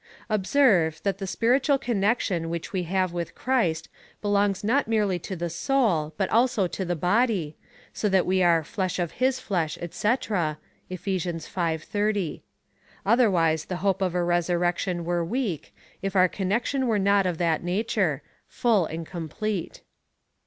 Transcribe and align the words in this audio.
Observe, 0.31 0.99
that 1.03 1.19
the 1.19 1.27
spiritual 1.27 1.77
connection 1.77 2.49
which 2.49 2.73
we 2.73 2.81
have 2.89 3.13
with 3.13 3.35
Christ 3.35 3.87
belongs 4.19 4.63
not 4.63 4.87
merely 4.87 5.19
to 5.19 5.35
the 5.35 5.47
soul, 5.47 6.11
but 6.17 6.27
also 6.31 6.65
to 6.65 6.83
the 6.83 6.95
body, 6.95 7.55
so 7.93 8.09
that 8.09 8.25
we 8.25 8.41
are 8.41 8.63
flesh 8.63 8.97
of 8.97 9.11
his 9.11 9.39
flesh, 9.39 9.77
&c. 9.91 10.07
(Eph. 10.09 11.05
v. 11.05 11.19
30.) 11.77 12.43
Otherwise 13.05 13.65
the 13.65 13.75
hope 13.85 14.01
of 14.01 14.15
a 14.15 14.23
resurrection 14.23 15.05
were 15.05 15.23
weak, 15.23 15.71
if 16.01 16.15
our 16.15 16.27
connection 16.27 16.87
were 16.87 16.97
not 16.97 17.27
of 17.27 17.37
that 17.37 17.63
nature— 17.63 18.23
full 18.47 18.87
and 18.87 19.05
complete. 19.05 19.81